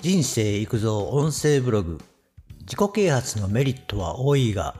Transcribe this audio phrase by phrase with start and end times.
[0.00, 1.98] 人生育造音声ブログ。
[2.60, 4.76] 自己啓発のメリットは多いが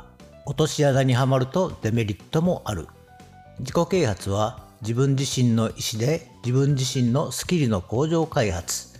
[0.46, 2.86] 落とし穴にはまるとデメリットもある。
[3.58, 8.96] 自己啓発は自分自身の意思で自分自身のスキルの向上開発。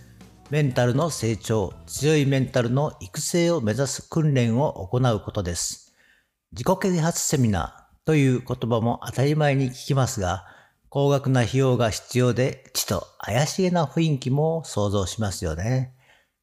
[0.49, 5.93] メンタルの成長強いメンタルの育成を目指す訓練を行うことです。
[6.51, 10.45] 自己啓発セミナーという言葉も当たり前に聞きますが
[10.89, 15.93] 高額な費用が必要でちと怪しげな雰囲気も想像しますよね。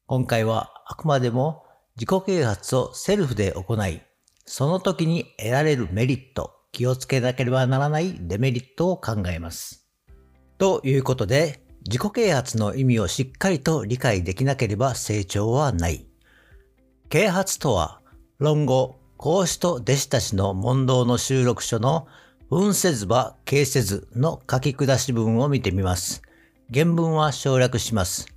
[0.09, 1.65] 今回はあくまでも
[1.97, 4.01] 自己啓発をセルフで行い、
[4.45, 9.85] その時に得られるメリット、気をつけなければならないデメリットを考えます。
[10.57, 16.07] ということで、自己啓発の意味をしっかりと理解できなければ成長はない。
[17.09, 17.99] 啓発とは、
[18.39, 22.07] 論語、孔子と弟子たちの問答の収録書の
[22.49, 26.21] 運せずば形せずの書き下し文を見てみます。
[26.73, 28.27] 原文は省略します。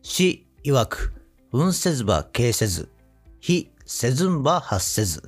[0.00, 1.17] 詩曰く、
[1.52, 2.88] 運せずば形せず、
[3.40, 5.22] 非せずんば発せず、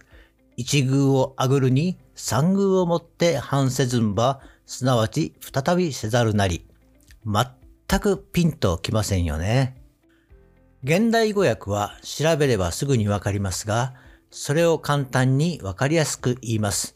[0.56, 6.66] 一遇をあぐるに三遇をもって反せずんば、すなわち再びせざるなり。
[7.26, 9.76] 全くピンときませんよね。
[10.82, 13.94] 現代語訳は調べればすぐにわかりますが、
[14.30, 16.94] それを簡単にわかりやすく言います。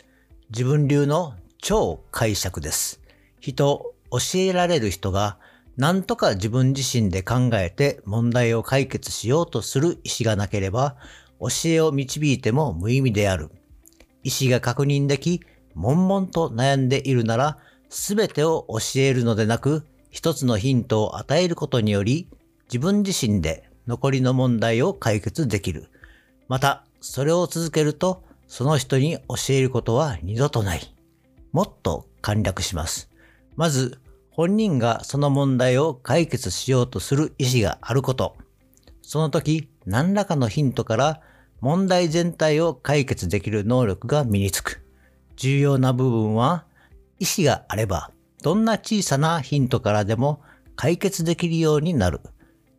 [0.51, 3.01] 自分流の超解釈です。
[3.41, 5.39] 人、教えられる人が
[5.77, 10.97] 何とか自分自身で考えて問題を解決しようとする意思がなければ、
[11.41, 13.51] 教えを導いても無意味である。
[14.23, 15.41] 意思が確認でき、
[15.75, 17.59] 悶々と悩んでいるなら、
[17.89, 22.29] すべてを教えるのでなく、一つのヒントを与えることにより、
[22.67, 25.91] 自分自身で残りの問題を解決できる。
[26.49, 30.95] また、それを続けると、その人に教えることは二度とない。
[31.53, 33.11] もっと簡略します。
[33.57, 33.99] まず、
[34.37, 38.37] 本人がその問題を解決しようとする意思があること。
[39.01, 41.21] その時、何らかのヒントから
[41.61, 44.83] 問題全体を解決できる能力が身につく。
[45.37, 46.65] 重要な部分は、
[47.21, 48.11] 意思があれば、
[48.43, 50.43] どんな小さなヒントからでも
[50.75, 52.21] 解決できるようになる。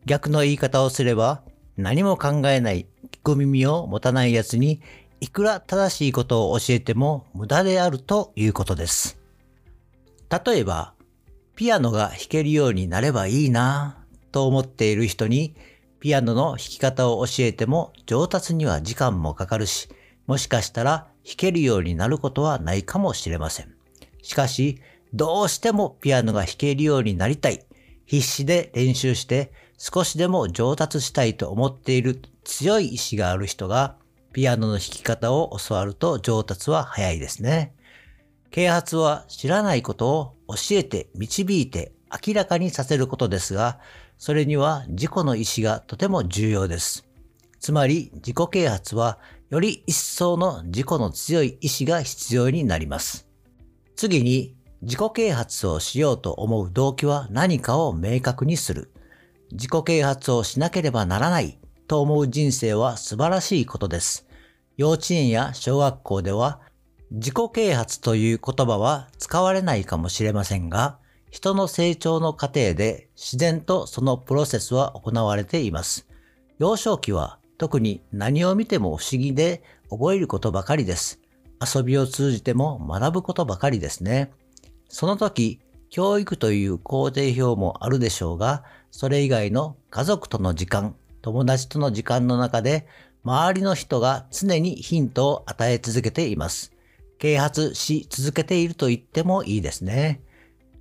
[0.04, 1.42] 逆の言い方をすれば、
[1.78, 4.82] 何も考えない、聞く耳を持たない奴に
[5.20, 9.18] いくら正しいことを教えても無駄であるということです。
[10.44, 10.95] 例えば、
[11.56, 15.56] ピアノが弾けるようになればいいなぁと思っている人に、
[16.00, 19.88] ピアノの弾き方を教えても上達には時間もかかるし、
[20.26, 23.74] もしかしたら弾けるようになることはないかもしれません。
[24.22, 24.82] しかし、
[25.14, 27.64] どうしてもピアノが弾けるようになりたい。
[28.04, 33.96] 必死で練習して少しでも上達したいと思っている強い意志がある人が
[34.32, 37.74] ピアノの弾き方を教わると上達は早いですね。
[38.56, 41.92] 啓発は知らないことを教えて導いて
[42.26, 43.78] 明らかにさせることですが、
[44.16, 47.06] それには自己の意志がとても重要です。
[47.60, 49.18] つまり自己啓発は
[49.50, 53.26] より一層の自己の強い意志が必要になります。
[53.94, 58.90] 次に自己啓発をしようと思う動機は何かを明確にする。
[59.52, 61.58] 自己啓発をしなければならない
[61.88, 64.26] と思う人生は素晴らしいことです。
[64.78, 66.60] 幼稚園や小学校では
[67.10, 70.98] 自己啓発という言葉は使われないかもしれませんが、
[71.30, 76.06] 人の成長の過程で自然とそのプロセスは行われています。
[76.58, 81.20] 幼少期は特に何を見ても不思議で覚えることばかりです。
[81.74, 84.32] 遊びを通じても学ぶことばかりですね。
[84.88, 92.86] その時、教育という工程表もあるでしょうが、それ以外の家族との時間、友達との時間の中で
[93.24, 96.75] 周りの人が常にヒントを与え続けています。
[97.18, 100.20] 啓発し続けていると言ってもいいですね。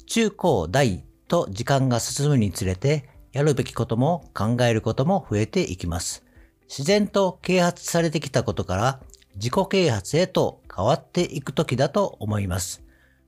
[0.06, 6.23] 中高大と時間が進むにつれて、やるべきことも考えることも増えていきます。
[6.68, 9.00] 自然と啓発されてきたことから
[9.35, 12.84] 自己啓発へと変わっていく時だと思います。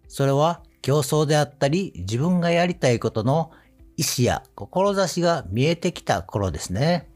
[0.08, 3.52] それは競争であったり自分がやりたいことの
[3.98, 7.10] 意思や志が見えてきた頃ですね。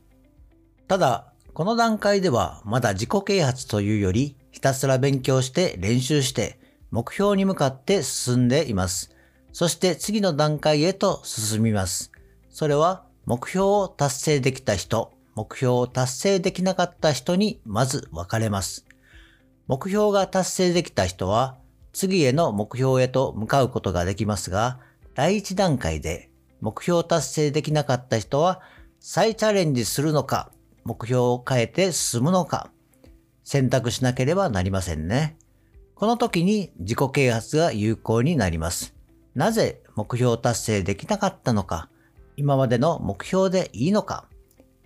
[0.87, 6.59] ただ、この段階ではまだ自己啓発というよりひたすら勉強して練習して
[6.91, 9.15] 目標に向かって進んでいます。
[9.53, 12.11] そして次の段階へと進みます。
[12.49, 18.85] それは目標を達成できた人、目標を達成できなかった人にまず分かれます。
[19.67, 21.57] 目標が達成できた人は
[21.93, 24.79] 次への目標へと向かうことができますが、
[25.13, 26.29] 第一段階で
[26.61, 28.61] 目標達成できなかった人は
[28.99, 30.51] 再チャレンジするのか
[30.83, 32.71] 目標を変えて進むのか、
[33.43, 35.37] 選択しなければなりませんね。
[35.95, 38.95] この時に自己啓発が有効になります。
[39.35, 41.89] なぜ目標達成できなかったのか、
[42.37, 44.25] 今までの目標でいいのか、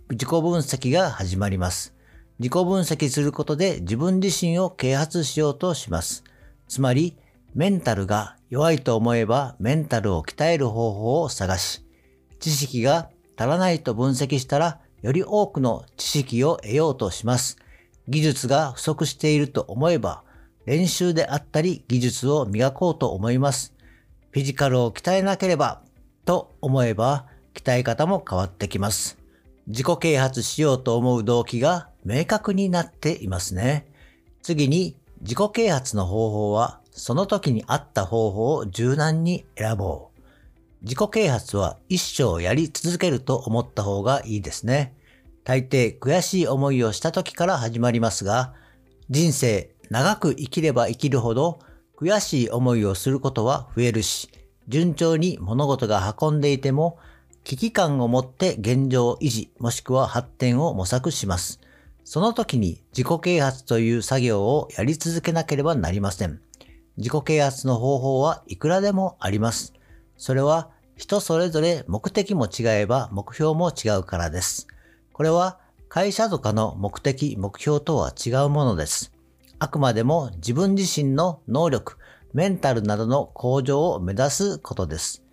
[0.09, 1.93] 自己分析が始まります。
[2.39, 6.23] 自己分析することで自分自身を啓発しようとします。
[6.67, 7.17] つまり、
[7.53, 11.85] メンタルが弱いと思えばメンタルを鍛える方法を探し、
[12.41, 17.57] 知識が足らないと分析したらより多くの知識を得ようとします。
[18.07, 20.23] 技術が不足していると思えば
[20.65, 23.73] 練習であったり技術を磨こうと思います。
[24.31, 25.81] フィジカルを鍛えなければ
[26.25, 29.17] と思えば鍛え方も変わってきます。
[29.67, 33.87] 自己啓発しようと思う動機が明確になっていますね。
[34.41, 40.21] 次に自己啓発の方法はその時に合った方法を柔軟に選ぼう。
[40.83, 44.93] 自己啓発は一生やり続けると思った方がいいですね。
[45.45, 48.53] 大抵悔しい思いをした時から始まりますが、
[49.11, 51.59] 人生長く生きれば生きるほど
[51.95, 54.27] 悔しい思いをすることは増えるし、
[54.67, 56.97] 順調に物事が運んでいても
[57.43, 61.59] 危機感を持って現状維持もしくは発展を模索します。
[62.03, 66.41] その時に自己啓発という作業をやり続けなければなりません。
[66.97, 69.73] 自己啓発の方法はいくらでもあります。
[70.17, 74.65] それは人それぞれ目的も違えば目標も違うからです。
[75.15, 79.13] これは会社とかの目的、目標とは違うものです。
[79.59, 81.95] あくまでも自分自身の能力、
[82.33, 85.23] メンタルなどの向上を目指すことです。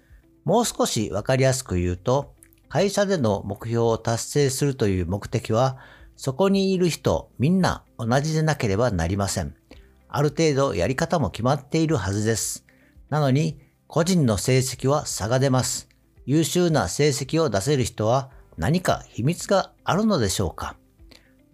[0.45, 2.33] もう少しわかりやすく言うと、
[2.69, 5.79] 会社での目標を達成するという目的は
[6.15, 9.53] そこにいる人みんな同じでなければなりません。
[10.07, 12.65] ある程度やり方も決まっているはずです。
[13.11, 13.59] なのに、
[13.89, 15.89] 個人の成績は差が出ます。
[16.25, 20.77] 優秀な成績を出せる人は何か秘密があるのでしょうか？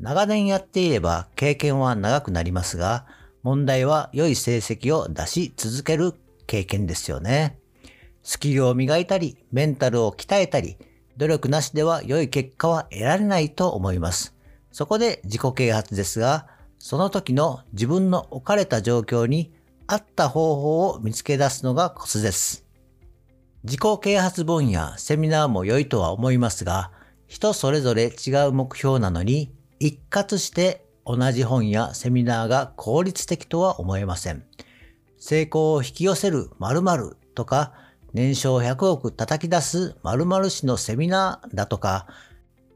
[0.00, 3.06] 長年やっていれば経験は長くなりますが、
[3.42, 6.12] 問題は良い成績を出し続ける
[6.46, 7.58] 経験ですよね。
[8.22, 10.76] スキルを磨いたり、メンタルを鍛えたり、
[11.16, 14.34] 努力なしでは良い結果は得られないと思います。
[14.70, 16.46] そこで自己啓発ですが、
[16.78, 19.52] その時の自分の置かれた状況に
[19.86, 22.67] 合った方法を見つけ出すのがコツです。
[23.64, 26.92] 自己啓発本やセミナーも良いとは思いますが、
[27.26, 34.44] 人それぞれ違う目標なのに、一括して同じ本やセミナーが効率的とは思えません。
[35.18, 37.72] 成功を引き寄せる〇〇とか、
[38.14, 42.06] 年商100億叩き出す〇〇氏のセミナーだとか、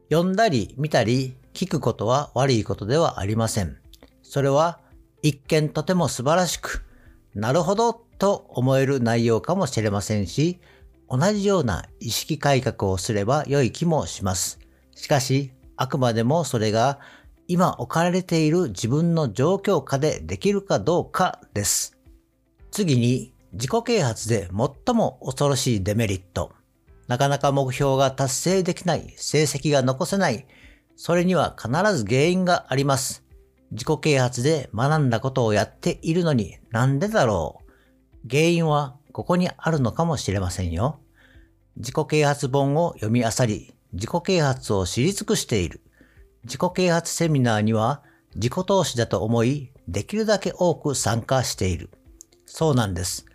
[0.09, 3.77] 読んだり見たり聞くことは悪いことではありません。
[4.21, 4.79] それは
[5.21, 6.85] 一見とても素晴らしく、
[7.33, 10.59] なるほどと思える内容かもしれませんし、
[11.09, 14.59] 同じような意識改革をすれば良い気もします。
[14.95, 16.99] しかし、あくまでもそれが
[17.47, 21.97] 今置かれている自分の状況下でできるかどうかです。
[22.71, 24.49] 次に、自己啓発で
[24.85, 26.53] 最も恐ろしいデメリット。
[27.07, 30.47] なかなか目標が達成できない、成績が残せない、
[30.95, 33.23] それには必ず原因があります。
[33.73, 37.71] 自己啓発で学んだことをやっているのになんでだろう
[38.29, 40.99] 原因はここにあるのかもしれませんよ。
[41.77, 45.81] 自己啓発本を読み漁り、自己啓発を知り尽くしている。
[46.43, 48.03] 自己啓発セミナーには
[48.35, 51.89] 自己投資だと思い、できるだけ多く参加している。
[52.45, 53.25] そうなんです。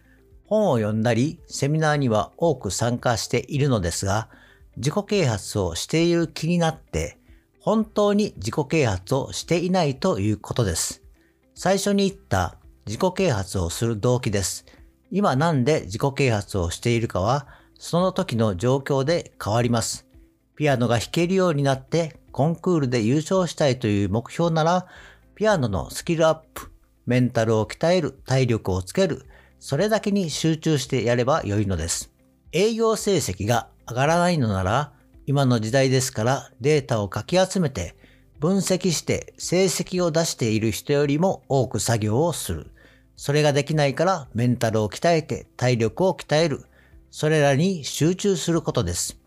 [0.46, 4.28] 本を読んだり、セミナーには多く参加しているのですが、
[4.76, 7.18] 自己啓発をしている気になって、
[7.60, 11.02] 本当に自己啓発をしていないということです。
[11.54, 12.56] 最初に言った
[12.86, 14.64] 自己啓発をする動機です。
[15.10, 17.46] 今なんで自己啓発をしているかは、
[17.78, 20.06] その時の状況で変わります。
[20.56, 24.86] ピアノが弾けるようになってコンクールで優勝したいという目標なら、
[25.34, 26.72] ピアノのスキルアップ、
[27.06, 29.26] メンタルを鍛える、体力をつける、
[29.60, 32.12] それだけに集中してやれば良いのです。
[32.52, 34.92] 営業成績が上がらないのなら、
[35.26, 37.94] 今の時代ですからデータをかき集めて
[38.40, 42.70] 分析して成績を出している人よりも多く作業をする。
[43.18, 46.64] それができないからメンタルを鍛えて体力を鍛える。
[47.10, 49.18] それらに集中することです。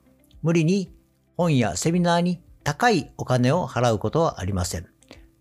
[0.41, 0.89] 無理に
[1.35, 4.87] 本やセミナーに高いお金を払うことはありません。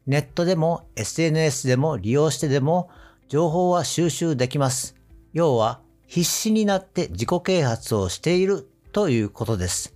[0.06, 2.90] ネットでも SNS でも利用してでも
[3.28, 4.96] 情報は収集できます。
[5.32, 9.94] 要は必死になって自己啓発をしているということです。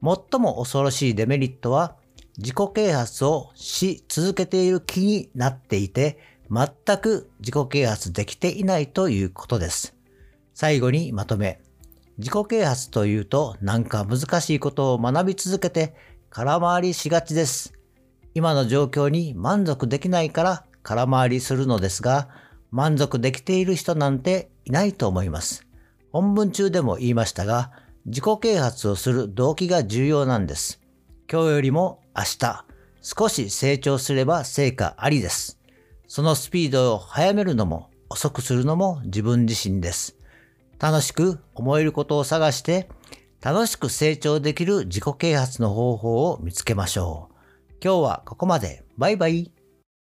[0.00, 1.96] 最も恐ろしいデメリットは、
[2.38, 9.94] 自己啓発をし続けている気になっていて、全く自己啓発できていないということです。
[10.54, 11.60] 最後にまとめ。
[12.18, 15.94] 自己啓発というとなんか難しいことを学び続けて
[16.30, 17.74] 空回りしがちです。
[18.34, 22.28] 今の状況に満足できないから空回りするのですが、
[22.70, 25.66] 満足できている人なんていないと思います。
[26.12, 27.72] 本文中でも言いましたが、
[28.04, 30.80] 自己啓発をする動機が重要なんです。
[31.30, 32.64] 今日よりも明日、
[33.02, 35.58] 少し成長すれば成果ありです。
[36.08, 40.16] そのスピードを速めるのも遅くするのも自分自身です。
[40.78, 42.88] 楽しく思えることを探して、
[43.40, 47.74] 楽しく成長できる自己啓発の方法を見つけましょう。
[47.82, 48.84] 今日はここまで。
[48.96, 49.55] バイバイ。